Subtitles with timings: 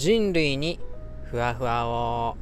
[0.00, 0.80] 人類に
[1.24, 2.36] ふわふわを。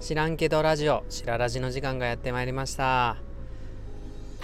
[0.00, 3.18] 知らんけどラジオしらラジの時間がやってまいりました。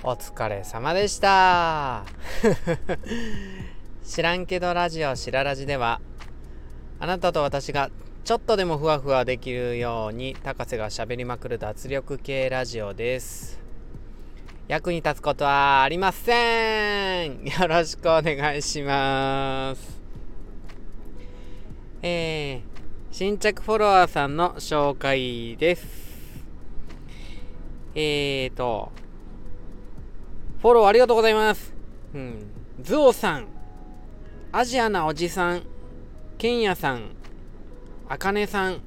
[0.05, 2.05] お疲れ様でした。
[4.07, 6.01] 知らんけどラジオしらラジでは
[7.01, 7.91] あなたと私が
[8.23, 13.61] ちょっとでもふわふわできるように高瀬がしゃべりまくる脱力系ラジオです。
[14.69, 17.43] 役に立つことはありません。
[17.43, 19.94] よろしくお願いします。
[22.07, 22.61] えー、
[23.11, 25.87] 新着フォロワーさんの紹介です。
[27.95, 28.93] えーと、
[30.61, 31.73] フォローありがとうございます。
[32.13, 32.47] うん。
[32.83, 33.47] ズオさん、
[34.53, 35.63] アジアなおじさん、
[36.37, 37.13] ケンヤさん、
[38.07, 38.83] あかねさん、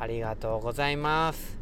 [0.00, 1.56] ありがとうございます。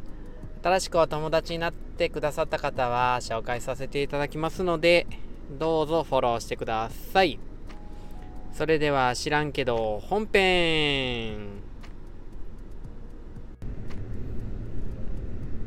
[0.63, 5.07] 新しくお友達になってくださった方は紹介させていただきますので、
[5.51, 7.39] どうぞフォローしてください。
[8.53, 11.37] それでは知らんけど本編。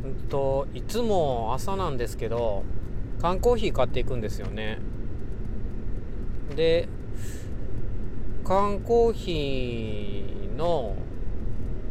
[0.03, 2.63] うんといつも朝なんですけど
[3.21, 4.79] 缶コーヒー買っていくんですよね。
[6.55, 6.89] で
[8.43, 10.95] 缶コーヒーの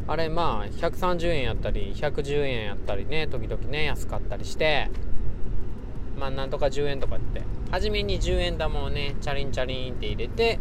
[0.06, 4.90] あれまあ130円やったり110円やったりね時々ね安かったりして
[6.18, 7.42] まあなんとか10円とかって。
[7.70, 10.58] 初めに10円玉をねチャリンチャリンって入れて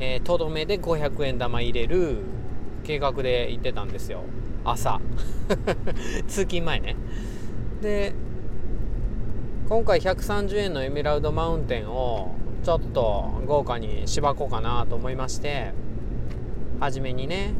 [0.00, 2.18] えー、とどめで500円玉入れる
[2.84, 4.22] 計画で行ってたんですよ。
[4.64, 5.00] 朝。
[6.26, 6.96] 通勤前ね。
[7.80, 8.14] で
[9.68, 12.34] 今回130円のエメラルドマウンテンを
[12.64, 15.72] ちょっと豪華にしばこうかなと思いまして
[16.80, 17.54] 初めにね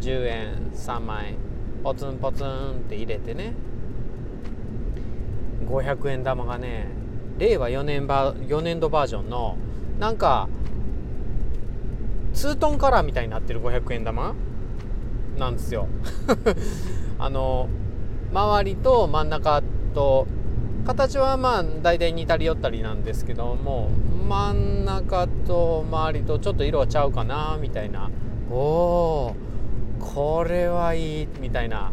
[0.00, 1.36] 10円3枚
[1.82, 3.54] ポツンポツンって入れてね
[5.66, 6.86] 500円玉がね
[7.38, 9.56] 令和4年バ4年度バージョンの
[9.98, 10.48] なんか
[12.34, 14.34] ツートンカラーみたいになってる500円玉
[15.38, 15.88] なんですよ。
[17.18, 17.68] あの
[18.32, 19.62] 周りと真ん中
[19.94, 20.26] と
[20.84, 23.90] 形はまあ大体似たり寄ったりなんですけども
[24.28, 28.10] 真ん中と周りとちょっと色はちゃうかなみたいな。
[28.50, 29.36] おお
[30.00, 31.92] これはいいみたいな。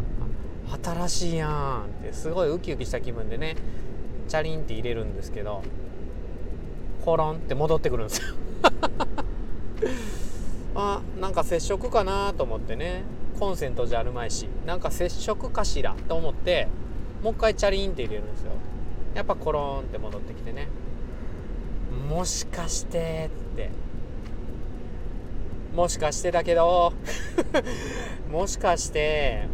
[0.84, 3.56] 新しいやんってすごいウキウキした気分でね
[4.28, 5.62] チャリンって入れるんですけど
[7.04, 8.34] ホロンって戻ってくるんですよ。
[10.74, 13.04] あなんか接触かなと思ってね。
[13.38, 16.68] コンセントじゃあるまいしなんか接触かしらと思って
[17.24, 18.52] もう一回チャリンって入れるんですよ。
[19.14, 20.68] やっぱコロンって戻ってきてね。
[22.08, 23.70] もしかしてって。
[25.74, 26.92] もしかしてだけど。
[28.30, 29.46] もしかして。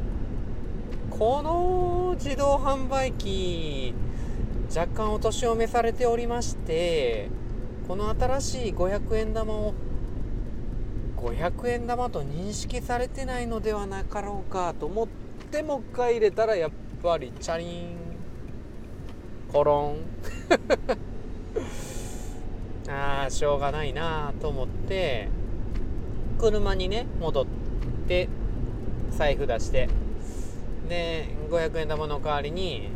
[1.10, 3.92] この自動販売機
[4.74, 7.28] 若干お年を召されておりまして
[7.88, 9.74] この新しい500円玉を
[11.20, 15.08] 500円玉と認識されてないのではなかろうかと思っ
[15.50, 16.70] てもう一回入れたらやっ
[17.02, 17.96] ぱりチャリン
[19.52, 19.96] コロン。
[22.90, 25.28] ああしょうがないなと思って
[26.38, 27.46] 車にね戻っ
[28.06, 28.28] て
[29.10, 29.88] 財布出して。
[30.88, 32.88] で500円玉の代わりに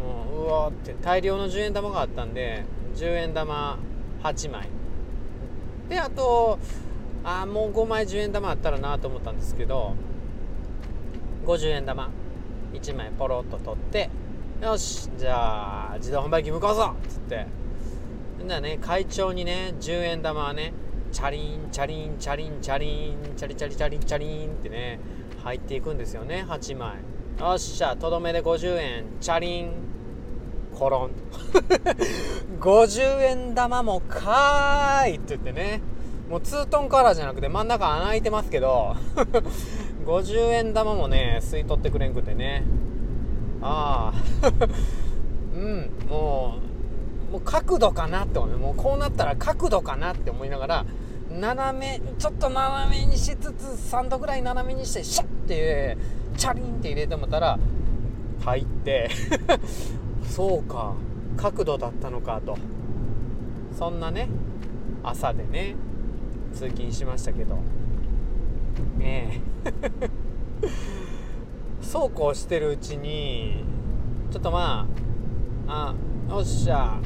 [0.00, 2.64] もううわって大量の10円玉があったんで
[2.94, 3.78] 10円玉
[4.22, 4.68] 8枚。
[5.88, 6.58] であと
[7.24, 9.94] ああもう5枚10円玉あったらなと思ったんですけど
[11.46, 12.10] 50円玉
[12.72, 14.10] 1枚ポロッと取って
[14.62, 17.46] よしじゃあ自動販売機向かうぞっつって。
[18.46, 20.74] じゃあね快調にね10円玉はね
[21.12, 25.00] チャリンチャリンチャリンチャリンチャリチャリチャリンチャリンってね
[25.42, 26.96] 入っていくんですよね8枚。
[27.40, 29.72] よっしゃとどめで50円チャリン
[30.74, 31.10] コロン。
[32.60, 35.80] 50円玉もかーいって言ってね。
[36.28, 38.96] もうツートンカラーじゃなくて真ん中穴開いてますけど
[40.06, 42.64] 50円玉もね吸い取ってくれんくてね。
[43.62, 44.12] あ
[44.42, 44.48] あ。
[45.56, 46.58] うんも
[47.28, 48.58] うもう角度かなって思う。
[48.58, 50.86] もうこうなったら角度かなって思いながら
[51.30, 55.96] 斜めちょっと斜めにしつつ3度ぐらい斜めにしてシャッて
[56.36, 57.58] チャリンって入れてもたら
[58.44, 59.10] 入って
[60.28, 60.94] そうか
[61.36, 62.56] 角度だったのかと。
[63.76, 64.28] そんなね
[65.02, 65.74] 朝でね。
[66.54, 67.56] 通勤しましたけど。
[68.96, 69.70] ねえ。
[71.82, 73.64] そうこうしてるうちに
[74.30, 74.86] ちょっとま
[75.66, 75.94] あ
[76.28, 76.98] あよっしゃ。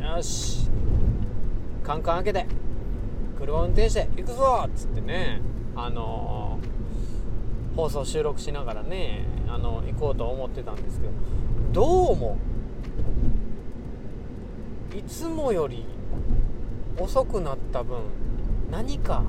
[0.00, 0.68] よし。
[1.82, 2.46] カンカン開けて。
[3.38, 4.64] 車運転して行くぞ。
[4.66, 5.40] っつってね
[5.74, 11.12] あのー、放送収録しながらねあの行こうと思ってたんですけど。
[11.72, 12.38] どうも
[14.96, 15.84] いつもより
[16.98, 17.98] 遅くなった分
[18.70, 19.24] 何か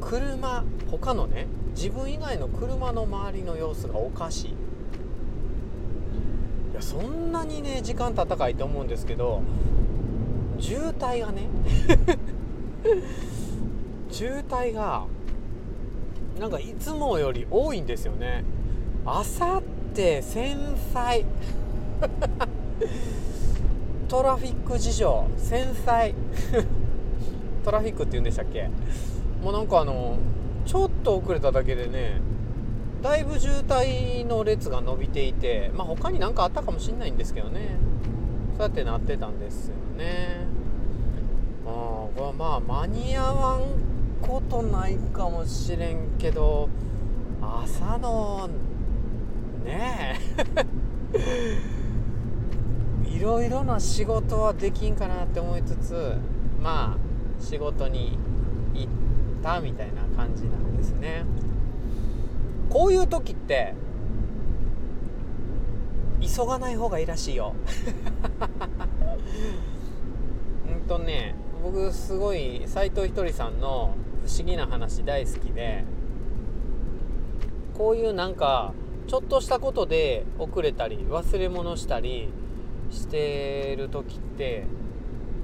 [0.00, 4.50] 車他のね自分以外の車の周りの様子がおかしい。
[4.50, 4.54] い
[6.74, 9.42] やそんなにね時間経ったかいと思うんですけど
[10.58, 11.48] 渋滞がね
[14.10, 15.06] 渋滞が
[16.40, 18.44] なんかいつもより多いんですよね。
[19.06, 19.62] あさっ
[19.94, 20.58] て繊
[20.92, 21.24] 細
[24.08, 26.14] トラフィック事情繊細。
[27.64, 28.68] トラフィックって言うんでしたっけ？
[29.42, 30.18] もうなんかあの
[30.66, 32.20] ちょっと遅れただけでね
[33.02, 37.76] だいぶ渋滞の列が伸びていてまあ他に何かあったかもしんないんですけどね。
[38.56, 40.46] そうやってなってたんですよね。
[41.66, 43.60] あこれはまあ間に合わん
[44.20, 46.68] ことないかもしれんけど
[47.40, 48.48] 朝の
[49.64, 50.20] ね。
[51.14, 51.74] え
[53.06, 56.16] いろいろな仕事はできんかなって思いつつ
[56.60, 58.18] まあ仕事に
[58.74, 58.92] 行っ
[59.42, 61.24] たみたいな感じなんですね。
[62.70, 63.74] こういう時って
[66.20, 67.54] 急がない方がいいらしいよ。
[70.72, 73.94] うんとね僕すごい斎藤ひとりさんの
[74.26, 75.84] 不思議な話大好きで
[77.74, 78.72] こういうなんか
[79.06, 82.30] ちょっとしたことで遅れたり忘れ物したり
[82.94, 84.66] してる時って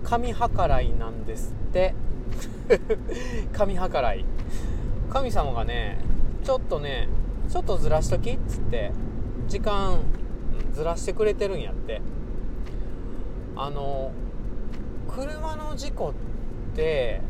[0.04, 1.94] 神計らいなんですって。
[3.52, 4.24] 神計らい。
[5.10, 5.98] 神様がね
[6.44, 7.08] ちょっとね
[7.48, 8.92] ちょっとずらしときっつって
[9.48, 9.98] 時間
[10.72, 12.00] ずらしてくれてるんやって。
[13.56, 14.12] あの
[15.06, 16.12] 車の事故っ
[16.74, 17.20] て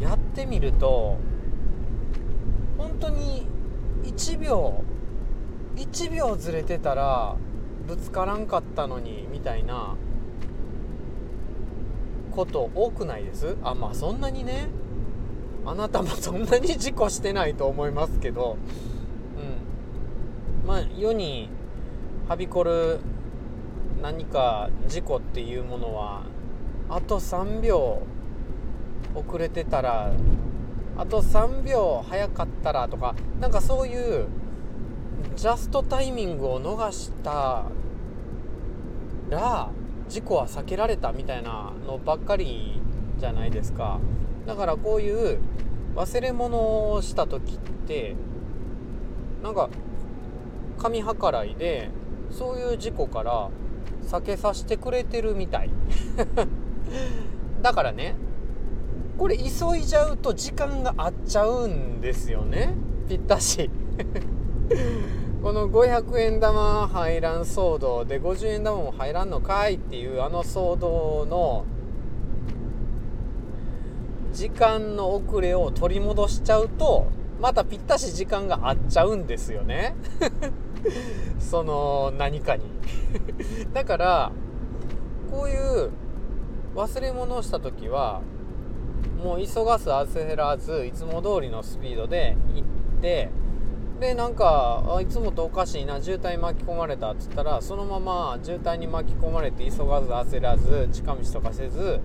[0.00, 1.18] やってみると
[2.78, 3.46] 本当に
[4.04, 4.82] 1秒
[5.76, 7.36] 1秒ずれてたら
[7.90, 9.96] ぶつからんかったのにみたいな
[12.30, 13.56] こと多くないです？
[13.64, 14.68] あまあそんなにね。
[15.66, 18.56] あなたも そんなに事故してないと思いますけど。
[20.64, 20.68] うん。
[20.68, 21.48] まあ世に
[22.28, 23.00] はびこる
[24.00, 26.22] 何か事故っていうものは
[26.88, 28.02] あと3秒
[29.16, 30.12] 遅れてたら
[30.96, 34.28] あと3秒早かったらとかなんかそういう
[35.36, 37.64] ジャストタイミングを逃した
[39.30, 39.70] ら
[40.08, 42.80] 事故は避けられたみたいなのばっかり
[43.18, 44.00] じゃないですか。
[44.46, 45.38] だからこういう
[45.94, 48.16] 忘れ物をした時って
[49.42, 49.70] なんか
[50.78, 51.90] 神計らいで
[52.30, 53.50] そういう事故から
[54.02, 55.70] 避けさせてくれてるみたい。
[57.62, 58.16] だからね
[59.18, 62.74] これ急いじゃうと時間が合っちゃうんですよね。
[63.08, 63.70] ぴったし。
[65.42, 71.64] この500円玉入らん騒動で50円玉も入らんのかいっていうあの騒動の
[74.32, 77.06] 時間の遅れを取り戻しちゃうと
[77.40, 79.96] またぴったし時間が合っちゃうんですよね。
[81.40, 82.64] その何かに。
[83.72, 84.32] だから
[85.30, 85.90] こういう
[86.74, 88.20] 忘れ物をした時は
[89.22, 93.30] もう急がず焦らずいつも通りのスピードで行って
[94.00, 102.00] でなんかいつもとおかしいな渋滞巻き込まれたっつったらそのまま渋滞に巻き込まれて急がず焦らず近道とかせず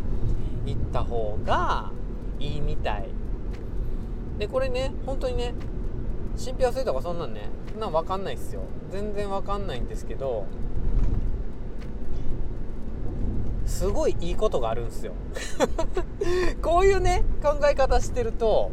[0.66, 1.92] 行った方が
[2.38, 3.08] いいみたい。
[4.38, 5.54] でこれね本当にね
[6.36, 8.64] 信憑性とかそんなんねなん分かんないっすよ。
[8.92, 10.46] 全然分かんないんですけど
[13.66, 15.14] すごいいいことがあるんすよ。
[16.62, 18.72] こういうね考え方してると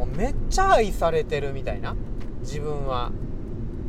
[0.00, 1.94] もうめっちゃ愛されてるみたいな。
[2.40, 3.12] 自分は。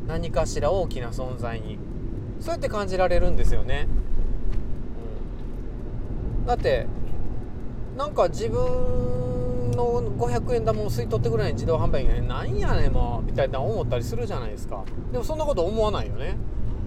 [0.08, 1.80] 何かしら大きな存在に。
[2.42, 3.88] そうやって感じられるんですよね、
[6.40, 6.88] うん、だって
[7.96, 13.26] なんか自分の500円玉を吸い取ってくらいに自動販売機ねなんやねんもう。
[13.26, 14.84] みたいな思ったりするじゃないですか。
[15.14, 16.36] でもそんなこと思わないよね。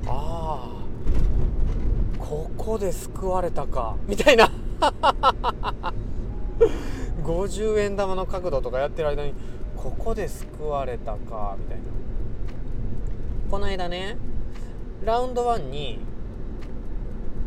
[0.07, 0.85] ああ。
[2.19, 3.97] ここで救われたか。
[4.07, 4.51] みたいな。
[7.25, 9.35] 50円玉の角度とかやってる間に
[9.77, 11.85] ここで救われたかみたいな。
[13.51, 14.17] この間ね
[15.03, 16.01] ラウンド1に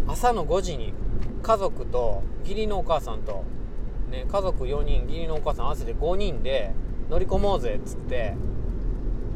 [0.08, 0.94] 朝の5時に
[1.44, 3.44] 家族と義理のお母さんと、
[4.10, 6.74] ね、家族4人義理のお母さん合わせて5人で
[7.10, 8.36] 乗り込もうぜっつって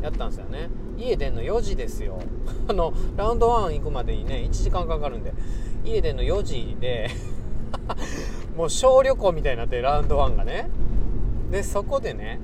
[0.01, 0.69] やったんですよね。
[0.97, 2.19] 家出んの4時ですよ。
[2.67, 5.33] あのラウンド1行くまでにね1時間かかるんで
[5.83, 7.09] 家出んの4時で
[8.55, 10.69] もう小旅行みたいになってラウンド1がね。
[11.51, 12.39] でそこでね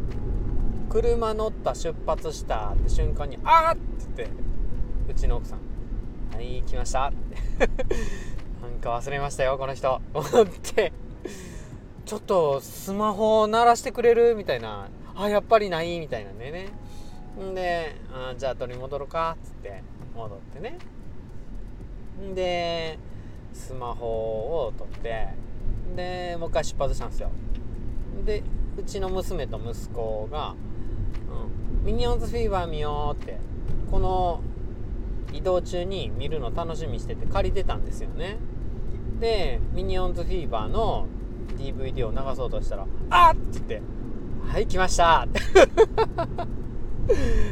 [0.89, 5.59] 車乗った出発したって瞬間に「あっ!」って言ってうちの奥さん
[6.35, 7.11] 「はい来ました」っ
[7.57, 7.69] て
[8.61, 10.01] なんか忘れましたよこの人。
[10.13, 10.91] 思って
[12.05, 14.89] ちょっとスマホを鳴らしてくれるみたいな。
[15.19, 16.67] あやっぱりないみたいなんでね。
[17.41, 19.81] んであじゃあ取り戻ろうかっつって
[20.15, 20.77] 戻ってね。
[22.35, 22.99] で
[23.53, 25.27] スマホを取って
[25.96, 27.32] でもう一回出発したんですよ。
[28.25, 28.44] で
[28.77, 30.56] うちの娘と息子が
[31.82, 33.38] 「うん、ミニオンズフィーバー見よう」って
[33.89, 34.41] この
[35.34, 38.38] 移動中に見るの楽しみにしてて借りてたんですよね。
[39.20, 41.08] でミニオンズフィーバーの
[41.58, 43.82] DVD を流そうとしたら「あっ!」って言って
[44.48, 45.27] 「はい来ました」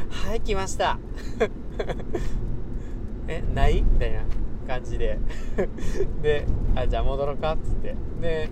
[0.09, 0.99] はい来ました！
[3.27, 3.81] えない？
[3.81, 4.19] みたいな。
[4.65, 5.19] 感じで。
[6.21, 6.45] で
[6.75, 7.95] あじゃあ戻ろうかっつって。
[8.21, 8.49] で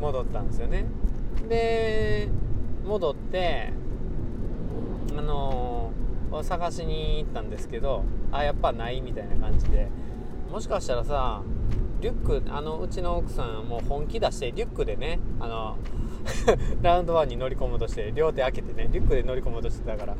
[0.00, 0.86] 戻ったんですよね。
[1.48, 2.28] で
[2.86, 3.72] 戻って
[5.16, 9.88] あのー、探しに行ったんですけどあやっぱないみたいな感じで。
[10.50, 11.42] もしかしたらさ
[12.00, 15.76] リュックあのうちの奥さんもう本気出してリュックでねあの
[16.82, 20.16] ラウンドワンに乗り込もうとして両手開けてねリュックで乗り込もうとしてたから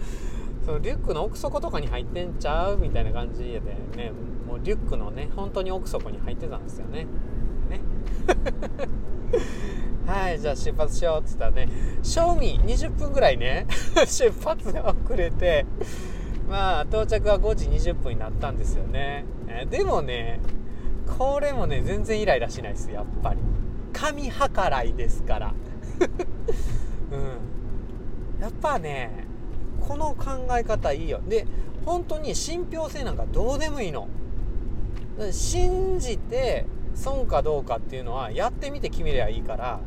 [0.65, 4.13] そのリュックの奥底とかに入ってんちゃうみたいな感じでね。
[4.51, 7.07] もうリュックのね本当に奥底に入ってたんですよね。
[7.71, 7.81] ね。
[10.07, 11.69] はいじゃあ出発しようっつったらね
[12.03, 15.67] 賞味20分ぐらいね 出発が遅れて
[16.49, 20.41] まあ到着は5時20分になったんですよね、えでもね
[21.07, 23.41] これもね全然イライラしないですやっぱり。
[23.93, 25.55] 神計らいですから。
[27.13, 27.17] う
[28.39, 28.41] ん。
[28.41, 29.27] やっぱね
[29.81, 31.21] この考え方いいよ。
[31.29, 31.47] で
[31.85, 34.09] 本当に信憑性なんかどうでもいいの。
[35.33, 39.81] 信じて損かどうかっていうのはやってみて決めりゃいいから、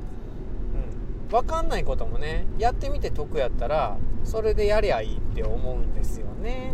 [1.24, 6.74] うん、分かんないこともねやってみて得やったらそれでやりゃいいって思うんですよね。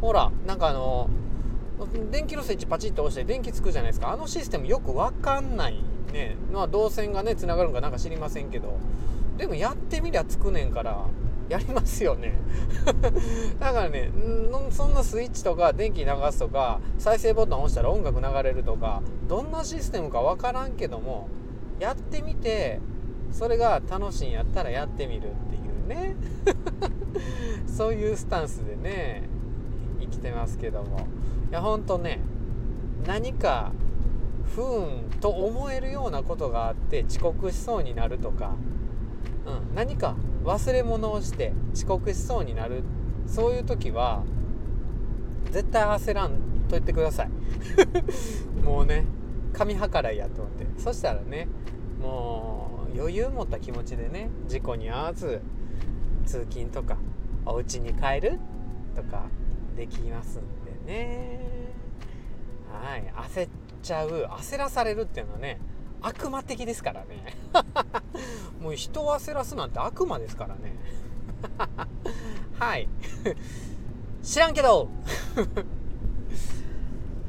[0.00, 1.08] ほらなんかあの
[2.10, 4.12] 電気のスイッチパチッと押して電気つくじゃないですか。
[4.12, 6.36] あのシステムよく分かんないね。
[6.52, 8.78] まあ導線がねつながるんかなんか知りませんけど。
[9.38, 11.06] でもやってみりゃつくねんから
[11.50, 12.32] やりますよね。
[13.58, 14.12] だからね
[14.70, 21.28] そんなスイッチとか電気流すとか再生ボタン押したら音楽流れるとかどんなシステムか分からんけども
[21.80, 22.80] やってみて
[23.32, 26.16] それが楽しいんやったらやってみるっていうね。
[27.66, 29.24] そういうスタンスでね
[30.00, 31.06] 生きてますけども。
[31.50, 32.20] いやほんとね
[33.04, 33.72] 何か
[34.54, 38.54] 不運と思えるようなことがあって遅刻しそうになるとか、
[39.46, 42.82] うん、何か忘れ物をして遅刻しそうになる。
[43.26, 44.24] そういう時は
[45.50, 46.36] 絶対焦らんと
[46.70, 47.30] 言ってください。
[48.64, 49.04] もうね
[49.52, 50.66] 神計らいやと思って。
[50.78, 51.48] そしたらね
[52.00, 55.40] もう余裕持った気持ちでね事故に遭わず
[56.24, 56.96] 通勤とか
[57.44, 58.38] お家に帰る？
[58.94, 59.24] とか
[59.76, 60.42] できますん
[60.86, 61.40] でね。
[62.72, 63.48] はい焦っ
[63.82, 64.08] ちゃう。
[64.08, 65.60] 焦らされるっていうのはね
[66.02, 67.36] 悪魔的ですからね。
[68.60, 70.74] もう人を焦らすなんて悪魔ですからね。
[72.58, 72.88] はい。
[74.22, 74.88] 知らんけど。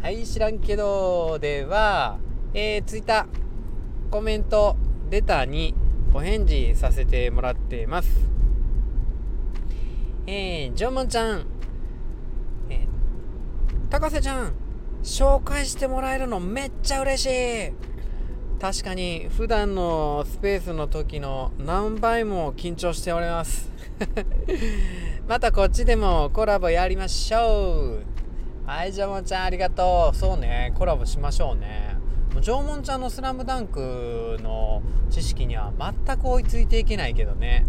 [0.01, 2.18] はい知らんけどでは
[2.56, 4.75] えー、ツイッターコメント
[5.12, 5.75] レターに
[6.13, 8.10] お返事させてもらっています。
[10.28, 11.46] えー、ジョモンちゃん。
[12.70, 12.88] えー、
[13.90, 14.54] 高瀬ちゃん
[15.04, 17.25] 紹介してもらえるのめっちゃ嬉し
[17.70, 17.90] い。
[18.62, 23.72] 確かに普段のスペースの時の何倍も緊張しております。
[25.27, 28.03] またこっちでもコラボやりましょう。
[28.63, 30.15] はいジョモンちゃんありがとう。
[30.15, 31.98] そうねコラボしましょうね。
[32.39, 37.65] 縄文ちゃんの「スラムダンクの知識には全く追いついていけないけどね。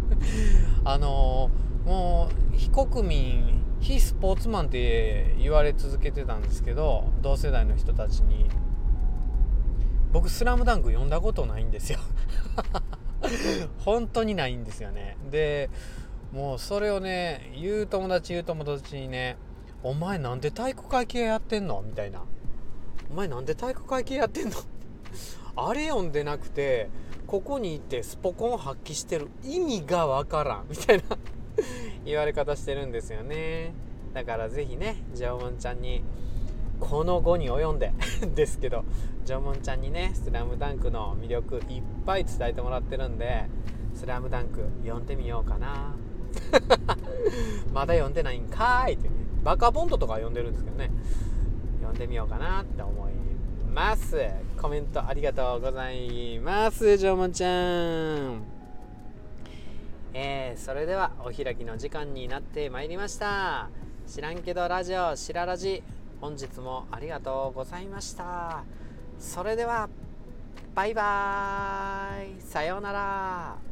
[0.82, 1.50] あの
[1.84, 8.46] もう非国民非スポーツマンって言われ続けてたんですけど同世代の人たちに。
[10.12, 11.98] 僕「スラムダンク読んだことないんですよ。
[13.84, 15.16] 本当にないんですよね。
[15.30, 15.70] で
[16.32, 19.36] もうそれをね言う友達言う友達にね
[19.82, 22.22] 「お前なんで体育会系やってんの?」みたいな
[23.10, 24.56] 「お前なんで体育会系やってんの?
[25.56, 26.88] 」あれ読んでなくて
[27.26, 29.28] ここに行ってスポコン発揮してる。
[29.42, 30.66] 意味がわからん。
[30.68, 31.16] みたいな。
[32.04, 33.72] 言われ方してるんですよね。
[34.12, 36.02] だから是非ねジャオモンちゃんに
[36.82, 37.92] この後に及んで
[38.34, 38.84] ですけど
[39.24, 43.46] 縄文ちゃんにね「スラムダンクの魅力いっぱい伝えてもらってるんで
[43.94, 45.94] 「スラムダンク読んでみようかな。
[47.72, 49.14] まだ読んでないんかいってね。
[49.44, 50.90] バカボンドとか読んでるんですけどね。
[51.80, 53.12] 読んでみようかなって思い
[53.72, 54.16] ます。
[54.60, 58.42] コメントありがとうございます縄文ちゃん。
[60.14, 63.68] えー、それではお開きの時間になってまいりました。
[64.06, 65.82] 知らんけどラジオしららじ。
[66.22, 68.62] 本日もありがとうございました。
[69.18, 69.88] それでは
[70.72, 72.40] バイバーイ。
[72.40, 73.71] さようなら。